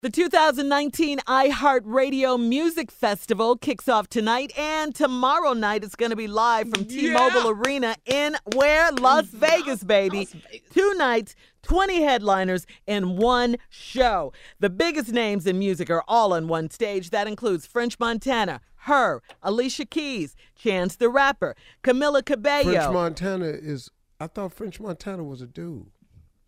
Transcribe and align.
The 0.00 0.10
2019 0.10 1.18
iHeartRadio 1.26 2.38
Music 2.40 2.92
Festival 2.92 3.56
kicks 3.56 3.88
off 3.88 4.06
tonight, 4.08 4.56
and 4.56 4.94
tomorrow 4.94 5.54
night 5.54 5.82
it's 5.82 5.96
going 5.96 6.10
to 6.10 6.16
be 6.16 6.28
live 6.28 6.68
from 6.70 6.84
T-Mobile 6.84 7.42
Yeah. 7.46 7.50
Arena 7.50 7.96
in 8.06 8.36
where 8.54 8.92
Las 8.92 9.24
Vegas, 9.24 9.82
baby. 9.82 10.28
Two 10.72 10.94
nights, 10.94 11.34
20 11.62 12.00
headliners, 12.02 12.64
and 12.86 13.18
one 13.18 13.56
show. 13.70 14.32
The 14.60 14.70
biggest 14.70 15.10
names 15.10 15.48
in 15.48 15.58
music 15.58 15.90
are 15.90 16.04
all 16.06 16.32
on 16.32 16.46
one 16.46 16.70
stage. 16.70 17.10
That 17.10 17.26
includes 17.26 17.66
French 17.66 17.98
Montana, 17.98 18.60
Her, 18.82 19.20
Alicia 19.42 19.86
Keys, 19.86 20.36
Chance 20.54 20.94
the 20.94 21.08
Rapper, 21.08 21.56
Camila 21.82 22.24
Cabello. 22.24 22.70
French 22.72 22.92
Montana 22.92 23.46
is. 23.46 23.90
I 24.20 24.28
thought 24.28 24.52
French 24.52 24.78
Montana 24.78 25.24
was 25.24 25.42
a 25.42 25.46
dude. 25.48 25.90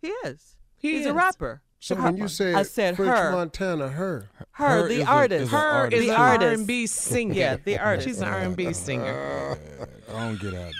He 0.01 0.07
is. 0.25 0.55
He 0.77 0.99
He's 0.99 1.05
a 1.05 1.13
rapper. 1.13 1.61
So 1.81 1.95
when 1.95 2.15
you 2.15 2.27
said, 2.27 2.53
I 2.53 2.61
said 2.61 2.95
French 2.95 3.17
her. 3.17 3.31
Montana, 3.31 3.89
her. 3.89 4.29
Her, 4.51 4.87
the 4.87 5.03
artist. 5.03 5.51
Her 5.51 5.89
the 5.89 5.95
is 5.97 6.09
an 6.09 6.15
artist. 6.15 6.59
R&B 6.59 6.85
singer. 6.85 7.33
Yeah, 7.41 7.57
the 7.57 7.79
artist. 7.79 8.07
She's 8.07 8.21
an 8.21 8.27
R&B 8.27 8.71
singer. 8.73 9.57
I 10.13 10.27
don't 10.27 10.39
get 10.39 10.53
out, 10.53 10.71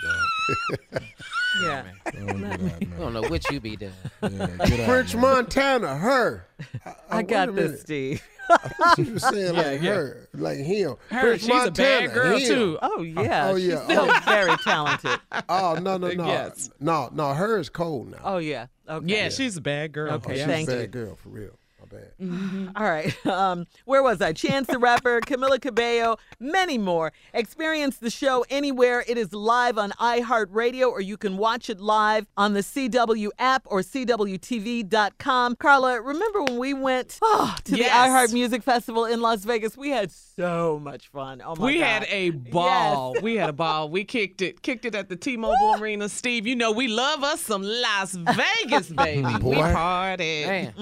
dog. 0.92 1.02
Yeah. 1.60 1.84
I 2.06 2.10
don't 2.10 2.26
get 2.40 2.52
out, 2.52 2.60
man. 2.60 2.92
I 2.96 2.98
don't 3.00 3.12
know 3.12 3.22
what 3.22 3.50
you 3.50 3.60
be 3.60 3.76
doing. 3.76 3.92
French 4.86 5.14
Montana, 5.14 5.96
her. 5.96 6.46
Uh, 6.86 6.92
I 7.10 7.16
wait 7.18 7.28
got 7.28 7.54
this. 7.56 7.80
Steve. 7.82 8.22
I 8.50 8.56
thought 8.56 8.98
you 8.98 9.12
were 9.14 9.18
saying 9.18 9.54
Yeah, 9.54 9.62
like 9.62 9.82
yeah. 9.82 9.94
her, 9.94 10.28
like 10.32 10.58
him. 10.58 10.94
Her, 11.10 11.20
French 11.20 11.40
she's 11.42 11.48
a 11.50 11.70
bad 11.72 12.04
Montana, 12.06 12.08
girl, 12.14 12.38
him. 12.38 12.48
too. 12.48 12.78
Oh, 12.80 13.02
yeah. 13.02 13.48
Oh 13.48 13.56
She's 13.58 13.66
yeah. 13.66 13.84
still 13.84 14.06
oh. 14.08 14.20
very 14.24 14.56
talented. 14.58 15.20
Oh 15.48 15.78
no 15.82 15.96
no 15.98 16.10
no 16.12 16.26
Yes. 16.26 16.70
no 16.80 17.10
no. 17.12 17.34
Her 17.34 17.58
is 17.58 17.68
cold 17.68 18.10
now. 18.12 18.18
Oh, 18.22 18.38
yeah. 18.38 18.66
Okay. 18.88 19.06
Yeah, 19.06 19.28
she's 19.28 19.56
a 19.56 19.60
bad 19.60 19.92
girl. 19.92 20.12
Okay, 20.14 20.36
she's 20.36 20.44
thank 20.44 20.68
a 20.68 20.72
you. 20.72 20.78
bad 20.80 20.90
girl 20.92 21.16
for 21.16 21.28
real. 21.30 21.58
My 21.92 21.98
bad. 21.98 22.12
Mm-hmm. 22.20 22.68
All 22.76 22.84
right. 22.84 23.14
Um, 23.32 23.66
where 23.86 24.02
was 24.02 24.20
I? 24.20 24.32
Chance 24.32 24.66
the 24.68 24.78
Rapper, 24.78 25.20
Camila 25.26 25.60
Cabello, 25.60 26.16
many 26.38 26.76
more. 26.78 27.12
Experience 27.32 27.96
the 27.96 28.10
show 28.10 28.44
anywhere. 28.50 29.04
It 29.08 29.16
is 29.16 29.32
live 29.32 29.78
on 29.78 29.90
iHeartRadio, 29.92 30.88
or 30.90 31.00
you 31.00 31.16
can 31.16 31.36
watch 31.38 31.70
it 31.70 31.80
live 31.80 32.26
on 32.36 32.52
the 32.52 32.60
CW 32.60 33.30
app 33.38 33.62
or 33.66 33.80
CWTV.com. 33.80 35.56
Carla, 35.56 36.00
remember 36.00 36.42
when 36.42 36.58
we 36.58 36.74
went 36.74 37.18
oh, 37.22 37.56
to 37.64 37.76
Yes. 37.76 37.88
the 37.88 38.10
iHeart 38.10 38.32
Music 38.32 38.62
Festival 38.62 39.06
in 39.06 39.20
Las 39.20 39.44
Vegas? 39.44 39.76
We 39.76 39.90
had 39.90 40.10
so 40.10 40.78
much 40.82 41.08
fun. 41.08 41.40
Oh 41.44 41.50
my 41.50 41.54
god. 41.56 41.64
we 41.64 41.78
God. 41.78 41.84
had 41.86 42.06
a 42.10 42.30
ball. 42.30 43.14
We 43.22 43.36
had 43.36 43.48
a 43.50 43.54
ball. 43.54 43.88
We 43.88 44.04
kicked 44.04 44.42
it, 44.42 44.62
kicked 44.62 44.84
it 44.84 44.94
at 44.94 45.08
the 45.08 45.16
T-Mobile 45.16 45.76
Arena. 45.80 46.08
Steve, 46.08 46.46
you 46.46 46.54
know 46.56 46.70
we 46.72 46.88
love 46.88 47.24
us 47.24 47.40
some 47.40 47.62
Las 47.62 48.12
Vegas, 48.14 48.88
baby. 48.96 49.22
we 49.26 49.38
Boy. 49.38 49.54
partied. 49.54 50.72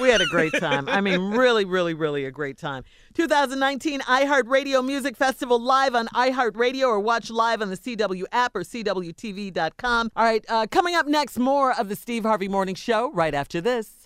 We 0.00 0.08
had 0.08 0.20
a 0.20 0.26
great 0.26 0.52
time. 0.52 0.88
I 0.88 1.00
mean, 1.00 1.20
really, 1.36 1.64
really, 1.64 1.94
really 1.94 2.24
a 2.24 2.30
great 2.30 2.58
time. 2.58 2.84
2019 3.14 4.00
iHeartRadio 4.00 4.84
Music 4.84 5.16
Festival 5.16 5.58
live 5.58 5.94
on 5.94 6.06
iHeartRadio 6.08 6.86
or 6.86 7.00
watch 7.00 7.30
live 7.30 7.62
on 7.62 7.70
the 7.70 7.76
CW 7.76 8.24
app 8.32 8.54
or 8.54 8.62
CWTV.com. 8.62 10.10
All 10.14 10.24
right, 10.24 10.44
uh, 10.48 10.66
coming 10.70 10.94
up 10.94 11.06
next, 11.06 11.38
more 11.38 11.72
of 11.78 11.88
the 11.88 11.96
Steve 11.96 12.24
Harvey 12.24 12.48
Morning 12.48 12.74
Show 12.74 13.10
right 13.12 13.34
after 13.34 13.60
this. 13.60 14.05